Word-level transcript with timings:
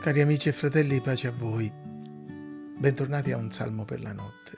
Cari 0.00 0.20
amici 0.20 0.48
e 0.48 0.52
fratelli, 0.52 1.00
pace 1.00 1.26
a 1.26 1.32
voi. 1.32 1.70
Bentornati 2.78 3.32
a 3.32 3.36
un 3.36 3.50
salmo 3.50 3.84
per 3.84 4.00
la 4.00 4.12
notte. 4.12 4.56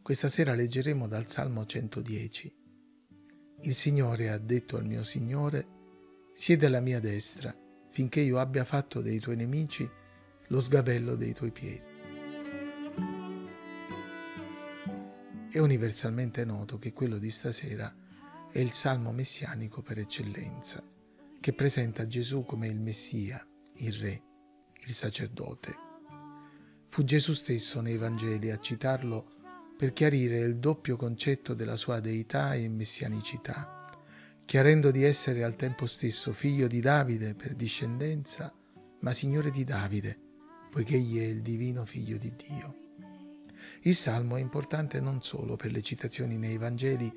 Questa 0.00 0.28
sera 0.28 0.54
leggeremo 0.54 1.08
dal 1.08 1.28
Salmo 1.28 1.66
110. 1.66 2.56
Il 3.62 3.74
Signore 3.74 4.30
ha 4.30 4.38
detto 4.38 4.76
al 4.76 4.86
mio 4.86 5.02
Signore, 5.02 5.66
siede 6.32 6.66
alla 6.66 6.78
mia 6.78 7.00
destra, 7.00 7.52
finché 7.90 8.20
io 8.20 8.38
abbia 8.38 8.64
fatto 8.64 9.00
dei 9.00 9.18
tuoi 9.18 9.34
nemici 9.34 9.90
lo 10.46 10.60
sgabello 10.60 11.16
dei 11.16 11.34
tuoi 11.34 11.50
piedi. 11.50 11.88
È 15.50 15.58
universalmente 15.58 16.44
noto 16.44 16.78
che 16.78 16.92
quello 16.92 17.18
di 17.18 17.30
stasera 17.32 17.92
è 18.52 18.60
il 18.60 18.70
salmo 18.70 19.10
messianico 19.10 19.82
per 19.82 19.98
eccellenza, 19.98 20.80
che 21.40 21.52
presenta 21.52 22.06
Gesù 22.06 22.44
come 22.44 22.68
il 22.68 22.80
Messia, 22.80 23.44
il 23.74 23.92
Re 23.94 24.28
il 24.86 24.94
sacerdote. 24.94 25.88
Fu 26.88 27.04
Gesù 27.04 27.32
stesso 27.32 27.80
nei 27.80 27.96
Vangeli 27.96 28.50
a 28.50 28.58
citarlo 28.58 29.24
per 29.76 29.92
chiarire 29.92 30.38
il 30.38 30.58
doppio 30.58 30.96
concetto 30.96 31.54
della 31.54 31.76
sua 31.76 32.00
deità 32.00 32.54
e 32.54 32.68
messianicità, 32.68 33.82
chiarendo 34.44 34.90
di 34.90 35.04
essere 35.04 35.44
al 35.44 35.56
tempo 35.56 35.86
stesso 35.86 36.32
figlio 36.32 36.66
di 36.66 36.80
Davide 36.80 37.34
per 37.34 37.54
discendenza, 37.54 38.52
ma 39.00 39.12
Signore 39.12 39.50
di 39.50 39.64
Davide, 39.64 40.18
poiché 40.70 40.96
egli 40.96 41.18
è 41.18 41.24
il 41.24 41.42
divino 41.42 41.86
figlio 41.86 42.18
di 42.18 42.32
Dio. 42.36 42.76
Il 43.82 43.94
Salmo 43.94 44.36
è 44.36 44.40
importante 44.40 45.00
non 45.00 45.22
solo 45.22 45.56
per 45.56 45.70
le 45.70 45.82
citazioni 45.82 46.36
nei 46.36 46.58
Vangeli, 46.58 47.10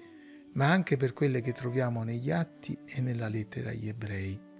ma 0.53 0.71
anche 0.71 0.97
per 0.97 1.13
quelle 1.13 1.41
che 1.41 1.51
troviamo 1.51 2.03
negli 2.03 2.29
Atti 2.29 2.77
e 2.85 3.01
nella 3.01 3.27
lettera 3.27 3.71
agli 3.71 3.87
Ebrei 3.87 4.51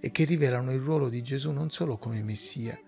e 0.00 0.10
che 0.10 0.24
rivelano 0.24 0.72
il 0.72 0.80
ruolo 0.80 1.08
di 1.08 1.22
Gesù 1.22 1.50
non 1.50 1.70
solo 1.70 1.98
come 1.98 2.22
Messia, 2.22 2.78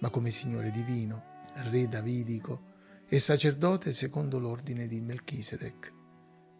ma 0.00 0.10
come 0.10 0.30
Signore 0.30 0.70
divino, 0.70 1.30
Re 1.54 1.86
davidico 1.86 2.70
e 3.06 3.18
sacerdote 3.18 3.92
secondo 3.92 4.38
l'ordine 4.38 4.86
di 4.86 5.02
Melchisedec, 5.02 5.92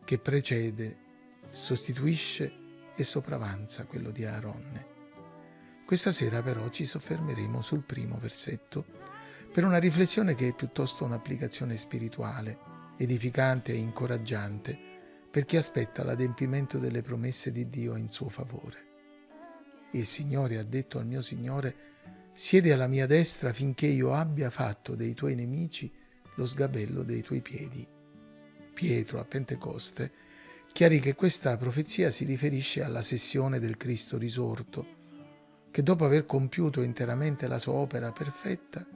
che 0.05 0.19
precede, 0.19 0.99
sostituisce 1.51 2.53
e 2.95 3.05
sopravanza 3.05 3.87
quello 3.87 4.11
di 4.11 4.27
Aaronne. 4.27 4.87
Questa 5.87 6.11
sera 6.11 6.43
però 6.43 6.69
ci 6.69 6.85
soffermeremo 6.85 7.63
sul 7.63 7.85
primo 7.85 8.19
versetto 8.19 8.85
per 9.51 9.65
una 9.65 9.79
riflessione 9.79 10.35
che 10.35 10.49
è 10.49 10.55
piuttosto 10.55 11.05
un'applicazione 11.05 11.77
spirituale, 11.77 12.59
edificante 12.99 13.73
e 13.73 13.77
incoraggiante 13.77 14.79
per 15.31 15.47
chi 15.47 15.57
aspetta 15.57 16.05
l'adempimento 16.05 16.79
delle 16.79 17.01
promesse 17.01 17.51
di 17.51 17.69
Dio 17.71 17.97
in 17.97 18.11
suo 18.11 18.29
favore. 18.29 18.92
Il 19.93 20.07
Signore 20.07 20.59
ha 20.59 20.63
detto 20.63 20.99
al 20.99 21.07
mio 21.07 21.21
Signore, 21.21 21.75
siedi 22.33 22.71
alla 22.71 22.87
mia 22.87 23.07
destra 23.07 23.53
finché 23.53 23.87
io 23.87 24.15
abbia 24.15 24.49
fatto 24.49 24.95
dei 24.95 25.15
tuoi 25.15 25.35
nemici 25.35 25.91
lo 26.37 26.47
sgabello 26.47 27.03
dei 27.03 27.23
tuoi 27.23 27.43
piedi. 27.43 27.87
Pietro 28.73 29.21
a 29.21 29.25
Pentecoste 29.25 30.11
chiarì 30.73 30.99
che 30.99 31.15
questa 31.15 31.57
profezia 31.59 32.11
si 32.11 32.25
riferisce 32.25 32.83
alla 32.83 33.03
sessione 33.03 33.59
del 33.59 33.77
Cristo 33.77 34.17
risorto, 34.17 35.01
che 35.71 35.83
dopo 35.83 36.07
aver 36.07 36.25
compiuto 36.25 36.81
interamente 36.81 37.47
la 37.47 37.59
sua 37.59 37.75
opera 37.75 38.13
perfetta 38.13 38.87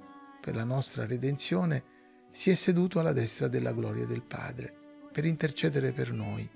per 0.40 0.54
la 0.54 0.64
nostra 0.64 1.04
redenzione, 1.04 1.94
si 2.30 2.50
è 2.50 2.54
seduto 2.54 2.98
alla 2.98 3.12
destra 3.12 3.48
della 3.48 3.72
gloria 3.72 4.06
del 4.06 4.22
Padre 4.22 4.74
per 5.12 5.26
intercedere 5.26 5.92
per 5.92 6.12
noi, 6.12 6.48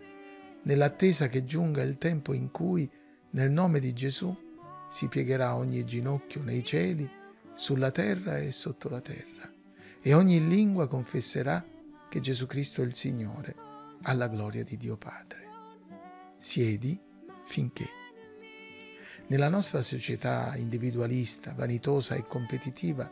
nell'attesa 0.63 1.29
che 1.29 1.45
giunga 1.45 1.83
il 1.83 1.99
tempo 1.99 2.33
in 2.33 2.51
cui 2.51 2.91
nel 3.31 3.51
nome 3.51 3.79
di 3.79 3.93
Gesù 3.93 4.35
si 4.89 5.09
piegherà 5.09 5.55
ogni 5.55 5.85
ginocchio 5.85 6.43
nei 6.43 6.65
cieli, 6.65 7.09
sulla 7.55 7.91
terra 7.91 8.39
e 8.39 8.53
sotto 8.53 8.89
la 8.89 9.01
terra, 9.01 9.51
e 10.01 10.15
ogni 10.15 10.47
lingua 10.49 10.89
confesserà 10.89 11.65
che 12.09 12.21
Gesù 12.21 12.47
Cristo 12.47 12.83
è 12.83 12.85
il 12.85 12.95
Signore, 12.95 13.55
alla 14.03 14.29
gloria 14.29 14.65
di 14.65 14.77
Dio 14.77 14.97
Padre. 14.97 15.49
Siedi 16.39 16.99
finché. 17.45 17.89
Nella 19.29 19.49
nostra 19.49 19.83
società 19.83 20.55
individualista, 20.57 21.53
vanitosa 21.55 22.17
e 22.17 22.27
competitiva, 22.27 23.09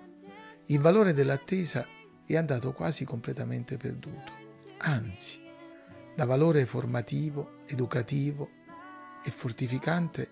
il 0.66 0.80
valore 0.80 1.12
dell'attesa 1.12 1.86
è 2.26 2.36
andato 2.36 2.72
quasi 2.72 3.04
completamente 3.04 3.76
perduto. 3.76 4.32
Anzi, 4.78 5.40
da 6.16 6.24
valore 6.24 6.66
formativo, 6.66 7.60
educativo, 7.66 8.50
e 9.28 9.30
fortificante 9.30 10.30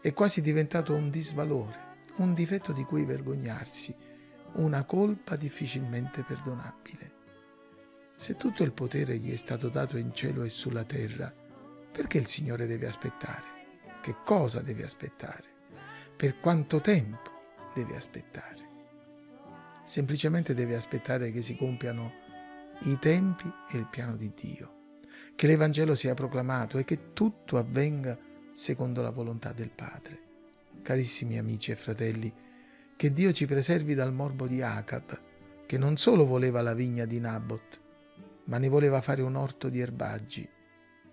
è 0.00 0.14
quasi 0.14 0.40
diventato 0.40 0.94
un 0.94 1.10
disvalore, 1.10 1.96
un 2.16 2.32
difetto 2.32 2.72
di 2.72 2.82
cui 2.82 3.04
vergognarsi, 3.04 3.94
una 4.54 4.84
colpa 4.84 5.36
difficilmente 5.36 6.22
perdonabile. 6.22 7.16
Se 8.10 8.36
tutto 8.36 8.62
il 8.62 8.72
potere 8.72 9.18
gli 9.18 9.30
è 9.30 9.36
stato 9.36 9.68
dato 9.68 9.98
in 9.98 10.14
cielo 10.14 10.44
e 10.44 10.48
sulla 10.48 10.84
terra, 10.84 11.30
perché 11.92 12.16
il 12.16 12.26
Signore 12.26 12.66
deve 12.66 12.86
aspettare? 12.86 13.46
Che 14.00 14.16
cosa 14.24 14.60
deve 14.62 14.84
aspettare? 14.84 15.44
Per 16.16 16.40
quanto 16.40 16.80
tempo 16.80 17.30
deve 17.74 17.96
aspettare? 17.96 18.66
Semplicemente 19.84 20.54
deve 20.54 20.74
aspettare 20.74 21.30
che 21.30 21.42
si 21.42 21.54
compiano 21.54 22.12
i 22.84 22.98
tempi 22.98 23.52
e 23.70 23.76
il 23.76 23.88
piano 23.90 24.16
di 24.16 24.32
Dio, 24.34 24.94
che 25.34 25.46
l'Evangelo 25.46 25.94
sia 25.94 26.14
proclamato 26.14 26.78
e 26.78 26.84
che 26.84 27.12
tutto 27.12 27.58
avvenga 27.58 28.18
secondo 28.58 29.02
la 29.02 29.10
volontà 29.10 29.52
del 29.52 29.70
Padre. 29.70 30.18
Carissimi 30.82 31.38
amici 31.38 31.70
e 31.70 31.76
fratelli, 31.76 32.30
che 32.96 33.12
Dio 33.12 33.30
ci 33.30 33.46
preservi 33.46 33.94
dal 33.94 34.12
morbo 34.12 34.48
di 34.48 34.62
Acab, 34.62 35.20
che 35.64 35.78
non 35.78 35.96
solo 35.96 36.26
voleva 36.26 36.60
la 36.60 36.74
vigna 36.74 37.04
di 37.04 37.20
Nabot, 37.20 37.80
ma 38.46 38.58
ne 38.58 38.68
voleva 38.68 39.00
fare 39.00 39.22
un 39.22 39.36
orto 39.36 39.68
di 39.68 39.78
erbaggi. 39.78 40.48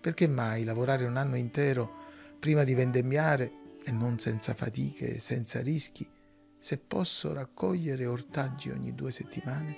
Perché 0.01 0.28
mai 0.28 0.63
lavorare 0.63 1.06
un 1.06 1.17
anno 1.17 1.35
intero 1.35 1.94
prima 2.39 2.63
di 2.63 2.73
vendemmiare 2.73 3.51
e 3.83 3.91
non 3.91 4.17
senza 4.17 4.56
fatiche 4.56 5.13
e 5.13 5.19
senza 5.19 5.62
rischi, 5.62 6.09
se 6.57 6.79
posso 6.79 7.31
raccogliere 7.31 8.07
ortaggi 8.07 8.72
ogni 8.72 8.95
due 8.95 9.12
settimane? 9.12 9.75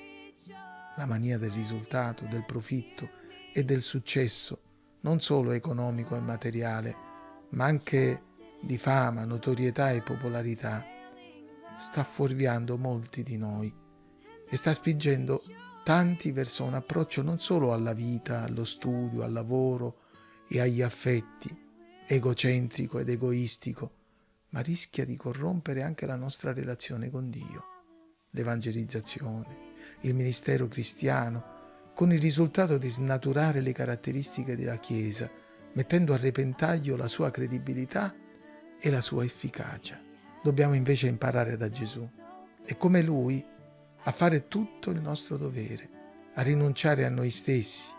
La 0.96 1.06
mania 1.06 1.38
del 1.38 1.52
risultato, 1.52 2.26
del 2.30 2.46
profitto 2.46 3.10
e 3.54 3.66
del 3.66 3.82
successo, 3.82 4.62
non 5.02 5.20
solo 5.20 5.52
economico 5.52 6.16
e 6.16 6.22
materiale, 6.22 7.07
ma 7.50 7.66
anche 7.66 8.20
di 8.62 8.78
fama, 8.78 9.26
notorietà 9.26 9.92
e 9.92 10.02
popolarità, 10.02 10.84
sta 11.78 12.04
fuorviando 12.04 12.78
molti 12.78 13.24
di 13.24 13.38
noi 13.38 13.74
e 14.50 14.58
sta 14.58 14.74
spingendo 14.74 15.44
tanti 15.84 16.32
verso 16.32 16.64
un 16.64 16.74
approccio 16.74 17.22
non 17.22 17.40
solo 17.40 17.74
alla 17.74 17.94
vita, 17.94 18.44
allo 18.44 18.66
studio, 18.66 19.24
al 19.24 19.32
lavoro 19.32 20.00
e 20.50 20.60
agli 20.60 20.82
affetti, 20.82 21.56
egocentrico 22.06 23.00
ed 23.00 23.10
egoistico, 23.10 23.92
ma 24.50 24.62
rischia 24.62 25.06
di 25.06 25.16
corrompere 25.16 25.84
anche 25.84 26.06
la 26.06 26.16
nostra 26.16 26.54
relazione 26.54 27.10
con 27.10 27.30
Dio, 27.30 27.64
l'evangelizzazione, 28.32 29.74
il 30.02 30.14
ministero 30.14 30.68
cristiano, 30.68 31.56
con 31.94 32.12
il 32.12 32.20
risultato 32.20 32.78
di 32.78 32.90
snaturare 32.90 33.62
le 33.62 33.72
caratteristiche 33.72 34.56
della 34.56 34.78
Chiesa, 34.78 35.30
mettendo 35.74 36.14
a 36.14 36.18
repentaglio 36.18 36.96
la 36.96 37.08
sua 37.08 37.32
credibilità 37.32 38.14
e 38.80 38.90
la 38.90 39.02
sua 39.02 39.24
efficacia. 39.24 40.00
Dobbiamo 40.42 40.74
invece 40.74 41.08
imparare 41.08 41.58
da 41.58 41.70
Gesù 41.70 42.08
e 42.66 42.78
come 42.78 43.02
Lui 43.02 43.46
a 44.04 44.12
fare 44.12 44.48
tutto 44.48 44.90
il 44.90 45.02
nostro 45.02 45.38
dovere, 45.38 45.90
a 46.36 46.42
rinunciare 46.42 47.06
a 47.06 47.10
noi 47.10 47.30
stessi 47.30 47.92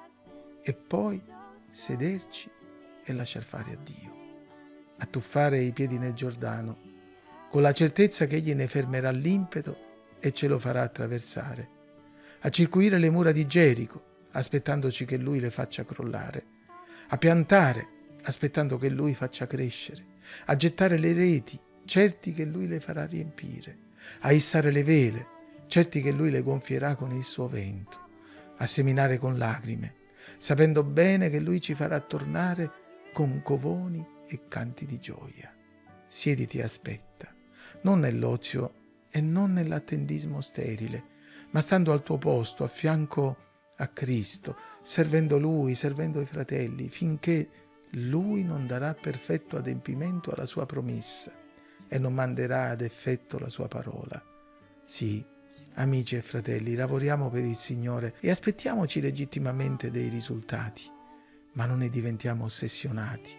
e 0.62 0.72
poi 0.72 1.22
sederci 1.70 2.50
e 3.04 3.12
lasciar 3.12 3.42
fare 3.42 3.72
a 3.72 3.78
Dio, 3.82 4.16
a 4.98 5.06
tuffare 5.06 5.60
i 5.60 5.72
piedi 5.72 5.98
nel 5.98 6.14
Giordano, 6.14 6.78
con 7.50 7.62
la 7.62 7.72
certezza 7.72 8.26
che 8.26 8.36
Egli 8.36 8.54
ne 8.54 8.68
fermerà 8.68 9.10
l'impeto 9.10 9.86
e 10.21 10.32
ce 10.32 10.48
lo 10.48 10.59
farà 10.59 10.82
attraversare, 10.82 11.68
a 12.41 12.50
circuire 12.50 12.98
le 12.98 13.10
mura 13.10 13.32
di 13.32 13.47
Gerico, 13.47 14.26
aspettandoci 14.32 15.04
che 15.04 15.16
Lui 15.16 15.41
le 15.41 15.50
faccia 15.50 15.84
crollare 15.84 16.56
a 17.09 17.16
piantare, 17.16 17.89
aspettando 18.25 18.77
che 18.77 18.89
Lui 18.89 19.15
faccia 19.15 19.47
crescere, 19.47 20.05
a 20.47 20.57
gettare 20.57 20.99
le 20.99 21.13
reti, 21.13 21.59
certi 21.84 22.33
che 22.33 22.45
Lui 22.45 22.69
le 22.69 22.81
farà 22.81 23.07
riempire, 23.07 23.77
a 24.21 24.33
issare 24.33 24.71
le 24.71 24.84
vele, 24.84 25.27
certi 25.66 26.03
che 26.03 26.13
Lui 26.13 26.31
le 26.31 26.43
gonfierà 26.43 26.97
con 26.97 27.13
il 27.13 27.25
suo 27.25 27.49
vento, 27.49 28.07
a 28.59 28.66
seminare 28.66 29.19
con 29.19 29.39
lacrime, 29.39 29.95
sapendo 30.37 30.84
bene 30.84 31.31
che 31.31 31.41
Lui 31.41 31.60
ci 31.60 31.75
farà 31.75 31.99
tornare 32.01 32.71
con 33.13 33.41
covoni 33.43 34.07
e 34.27 34.43
canti 34.49 34.84
di 34.84 34.99
gioia. 34.99 35.55
Siediti 36.07 36.59
e 36.59 36.63
aspetta, 36.63 37.34
non 37.83 38.01
nell'ozio 38.01 38.75
e 39.10 39.21
non 39.21 39.53
nell'attendismo 39.53 40.41
sterile, 40.41 41.05
ma 41.51 41.60
stando 41.60 41.93
al 41.93 42.03
tuo 42.03 42.19
posto 42.19 42.65
a 42.65 42.69
fianco 42.69 43.47
a 43.80 43.89
Cristo, 43.89 44.57
servendo 44.83 45.39
Lui, 45.39 45.75
servendo 45.75 46.21
i 46.21 46.27
fratelli, 46.27 46.89
finché 46.89 47.48
Lui 47.92 48.42
non 48.42 48.66
darà 48.66 48.95
perfetto 48.95 49.57
adempimento 49.57 50.30
alla 50.30 50.47
sua 50.47 50.66
promessa, 50.66 51.33
e 51.89 51.98
non 51.98 52.13
manderà 52.13 52.71
ad 52.71 52.83
effetto 52.83 53.39
la 53.39 53.48
sua 53.48 53.69
parola. 53.69 54.22
Sì, 54.84 55.25
amici 55.75 56.16
e 56.16 56.22
fratelli, 56.22 56.75
lavoriamo 56.75 57.30
per 57.30 57.45
il 57.45 57.57
Signore 57.57 58.15
e 58.21 58.30
aspettiamoci 58.30 59.01
legittimamente 59.01 59.91
dei 59.91 60.09
risultati, 60.09 60.83
ma 61.53 61.65
non 61.65 61.78
ne 61.78 61.89
diventiamo 61.89 62.45
ossessionati. 62.45 63.33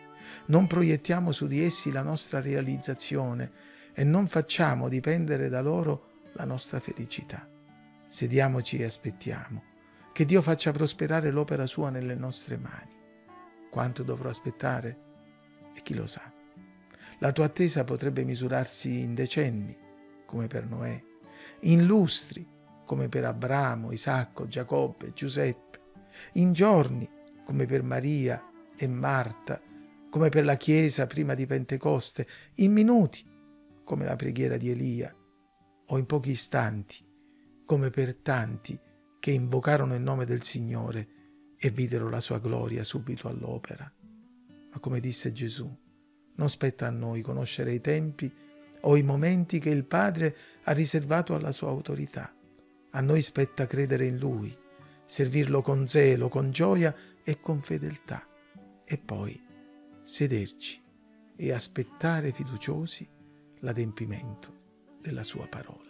Non 0.48 0.68
proiettiamo 0.68 1.32
su 1.32 1.48
di 1.48 1.64
essi 1.64 1.92
la 1.92 2.02
nostra 2.02 2.42
realizzazione 2.42 3.52
e 3.94 4.04
non 4.04 4.28
facciamo 4.28 4.90
dipendere 4.90 5.50
da 5.50 5.62
loro 5.62 6.22
la 6.34 6.46
nostra 6.46 6.80
felicità. 6.80 7.48
Sediamoci 8.08 8.78
e 8.78 8.86
aspettiamo 8.86 9.69
che 10.20 10.26
Dio 10.26 10.42
faccia 10.42 10.72
prosperare 10.72 11.32
l'opera 11.32 11.66
sua 11.66 11.90
nelle 11.90 12.14
nostre 12.14 12.58
mani. 12.58 12.92
Quanto 13.72 14.04
dovrò 14.04 14.28
aspettare? 14.28 15.00
E 15.74 15.82
chi 15.82 15.94
lo 15.94 16.06
sa? 16.08 16.30
La 17.20 17.32
tua 17.32 17.46
attesa 17.46 17.86
potrebbe 17.86 18.26
misurarsi 18.26 19.00
in 19.00 19.16
decenni, 19.16 19.78
come 20.26 20.48
per 20.48 20.66
Noè, 20.66 21.02
in 21.62 21.86
lustri, 21.86 22.46
come 22.86 23.08
per 23.08 23.24
Abramo, 23.24 23.94
Isacco, 23.94 24.50
Giacobbe, 24.50 25.14
Giuseppe, 25.14 25.80
in 26.34 26.52
giorni, 26.52 27.10
come 27.46 27.66
per 27.66 27.82
Maria 27.84 28.44
e 28.76 28.88
Marta, 28.90 29.62
come 30.10 30.28
per 30.28 30.44
la 30.44 30.58
Chiesa 30.58 31.08
prima 31.08 31.34
di 31.34 31.46
Pentecoste, 31.46 32.28
in 32.56 32.74
minuti, 32.74 33.26
come 33.86 34.04
la 34.04 34.18
preghiera 34.18 34.58
di 34.58 34.70
Elia, 34.70 35.16
o 35.86 35.98
in 35.98 36.06
pochi 36.06 36.32
istanti, 36.32 37.10
come 37.66 37.90
per 37.90 38.16
tanti 38.16 38.88
che 39.20 39.32
invocarono 39.32 39.96
il 39.96 40.02
nome 40.02 40.26
del 40.26 40.42
Signore 40.42 41.08
e 41.58 41.70
videro 41.70 42.10
la 42.10 42.20
sua 42.20 42.40
gloria 42.40 42.84
subito 42.84 43.28
all'opera. 43.28 43.92
Ma 44.72 44.80
come 44.80 45.00
disse 45.00 45.32
Gesù, 45.34 45.70
non 46.36 46.50
spetta 46.50 46.88
a 46.88 46.92
noi 46.92 47.22
conoscere 47.22 47.74
i 47.74 47.82
tempi 47.82 48.32
o 48.82 48.96
i 48.96 49.04
momenti 49.04 49.60
che 49.60 49.70
il 49.70 49.84
Padre 49.84 50.36
ha 50.64 50.72
riservato 50.72 51.36
alla 51.36 51.52
sua 51.52 51.70
autorità. 51.70 52.34
A 52.92 53.02
noi 53.02 53.22
spetta 53.22 53.68
credere 53.68 54.06
in 54.06 54.18
Lui, 54.18 54.56
servirlo 55.06 55.62
con 55.62 55.88
zelo, 55.88 56.30
con 56.30 56.52
gioia 56.52 56.96
e 57.24 57.40
con 57.40 57.62
fedeltà, 57.62 58.26
e 58.86 58.98
poi 58.98 59.40
sederci 60.04 60.82
e 61.36 61.52
aspettare 61.52 62.32
fiduciosi 62.32 63.08
l'adempimento 63.60 64.98
della 65.02 65.24
sua 65.24 65.48
parola. 65.48 65.89